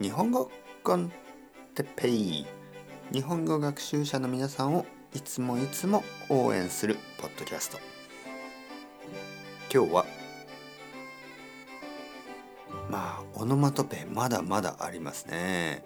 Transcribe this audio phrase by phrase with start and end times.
[0.00, 0.48] 日本語
[0.84, 1.10] コン
[1.74, 2.46] テッペイ
[3.12, 7.78] 日本語学習者の皆さんをいつもいつも応援するポッドキャスト。
[9.74, 10.06] 今日は
[12.88, 15.82] まあオノマトペまだまだありますね、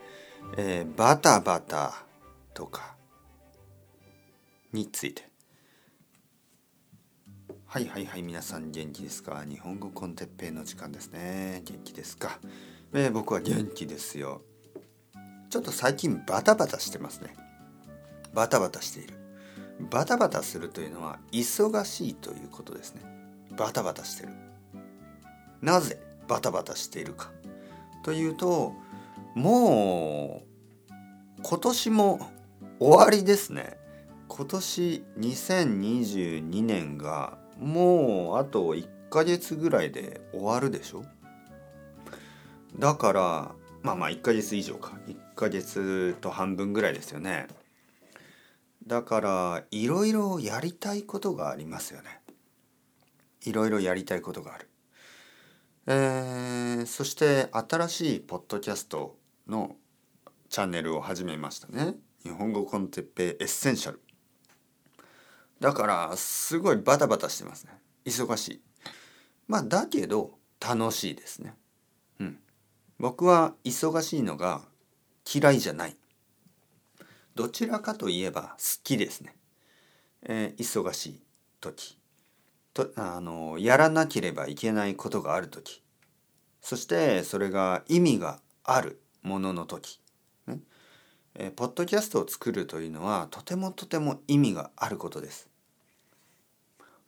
[0.59, 2.05] えー、バタバタ
[2.53, 2.97] とか
[4.75, 5.27] について。
[7.65, 9.43] はいはいはい皆さん元気ですか？
[9.49, 11.63] 日本語コンテッペイの時間ですね。
[11.65, 12.39] 元気ですか、
[12.95, 14.43] えー、僕は元気ですよ。
[15.48, 17.34] ちょっと最近バタバタしてますね。
[18.34, 19.14] バタバタしている。
[19.91, 23.02] バタバタするというのは忙しいということですね。
[23.56, 24.33] バタバタしてる。
[25.62, 27.30] なぜバタバタしているか。
[28.05, 28.74] というと
[29.34, 30.42] も
[30.91, 30.92] う
[31.42, 32.20] 今年も
[32.78, 33.78] 終わりですね。
[34.28, 41.05] 今年2022年がもうあと1ヶ月ぐらいで終わるでしょ。
[42.79, 44.93] だからまあまあ1ヶ月以上か。
[45.07, 47.48] 1ヶ月と半分ぐらいですよね。
[48.87, 52.20] だからいろいろやりたいことがありますよね。
[53.45, 54.69] いろいろやりたいことがある。
[55.87, 59.17] えー、そして新しいポッドキャスト
[59.48, 59.77] の
[60.48, 61.97] チャンネルを始めましたね。
[62.23, 64.01] 日本語コンテッペエッセンシャル
[65.59, 67.73] だからすごいバタバタしてますね。
[68.05, 68.62] 忙しい。
[69.48, 71.55] まあだけど楽しいですね。
[73.03, 74.61] 僕は忙しいのが
[75.34, 75.97] 嫌いじゃない。
[77.34, 79.34] どちらかといえば好きですね、
[80.22, 81.23] えー、忙しい
[81.61, 81.98] 時。
[82.73, 85.83] とあのやらなければいけないことがある時。
[86.61, 90.00] そしてそれが意味があるものの時。
[90.47, 90.61] ね。
[91.34, 95.48] えー、ポッドキャストを作るというのはとてもとても意味があることです。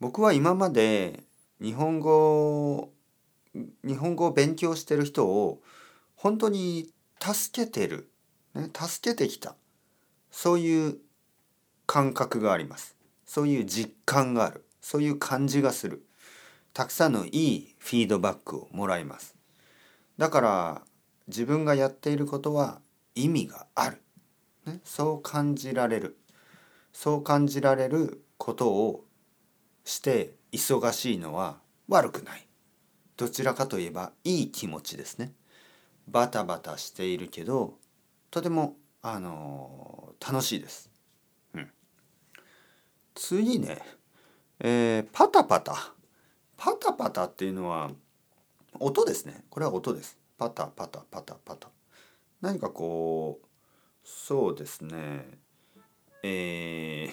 [0.01, 1.23] 僕は今まで
[1.63, 2.91] 日本語
[3.85, 5.63] 日本語を勉強してる人を
[6.25, 6.89] 本当に
[7.21, 8.09] 助けてる、
[8.55, 9.57] ね、助けてきた。
[10.31, 10.97] そういう
[11.85, 12.97] 感覚があります。
[13.27, 14.65] そういう実感がある。
[14.81, 16.07] そういう感じがする。
[16.73, 19.37] たくさんのいいフィードバックをもらいます。
[20.17, 20.83] だから
[21.27, 22.81] 自分がやっていることは
[23.15, 24.01] 意味がある、
[24.65, 26.17] ね、そう感じられる。
[26.95, 29.05] そう感じられることを
[29.85, 32.47] して忙しいのは悪くない。
[33.19, 35.35] どちらかといえばいい気持ちですね。
[36.09, 37.79] バタバタしているけど
[38.31, 40.91] とてもあのー、楽しいです、
[41.55, 41.71] うん、
[43.15, 43.83] 次ね、
[44.61, 45.93] えー、パタパタ。
[46.57, 47.91] パタパタっていうのは
[48.81, 49.45] 音ですね。
[49.51, 50.17] これは音です。
[50.39, 51.69] パタパタパタパタ。
[52.41, 53.47] 何かこう
[54.03, 55.27] そうですね。
[56.23, 57.11] え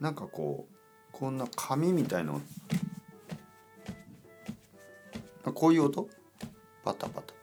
[0.00, 0.74] ー、なんかこう
[1.12, 2.34] こんな紙みたいな。
[5.54, 6.08] こういう音？
[6.84, 7.33] パタパタ。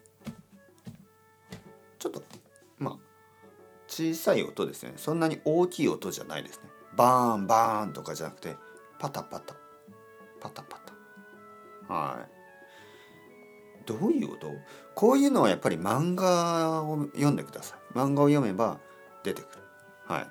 [3.92, 4.94] 小さい音ですね。
[4.96, 6.70] そんなに大きい音じゃないですね。
[6.96, 8.56] バーンバーンとかじゃなくて
[8.98, 9.54] パタパタ。
[10.40, 10.80] パタパ
[11.88, 11.94] タ。
[11.94, 13.86] はい。
[13.86, 14.48] どういう音？
[14.96, 17.80] こういうのはやっぱり漫画を読んでください。
[17.94, 18.80] 漫画を読めば
[19.24, 19.62] 出てくる。
[20.06, 20.28] はい。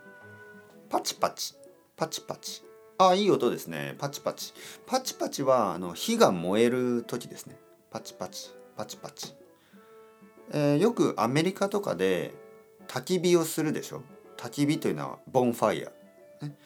[0.88, 1.54] パチパチ。
[1.96, 2.64] パチパチ。
[2.96, 3.94] あいい音ですね。
[3.98, 4.54] パチパチ。
[4.86, 7.60] パチパチはあの火が燃える時ですね。
[7.90, 8.50] パチパチ。
[8.76, 9.34] パチパチ、
[10.52, 12.32] えー、よくアメリカとかで
[12.90, 14.02] 焚き火をするでしょ？
[14.36, 16.56] 焚き火というのはボンファイア、ね、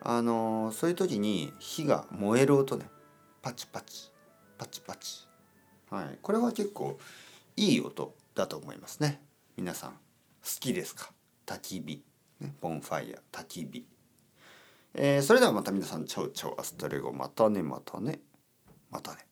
[0.00, 2.86] あの、そういう時に火が燃える音ね。
[3.42, 4.12] パチパチ。
[4.56, 5.26] パチパチ。
[5.90, 6.18] はい。
[6.22, 7.00] これは結構
[7.56, 9.22] いい音だと思いますね。
[9.56, 9.90] 皆さん。
[9.90, 9.96] 好
[10.60, 11.10] きですか？
[11.46, 12.04] 焚き火、
[12.38, 13.18] ね、ボンファイア。
[13.36, 13.84] 焚き火。
[14.94, 18.20] えー、それではまた皆さん、チャウチャウアストレゴ、またね、またね、
[18.88, 19.26] またね。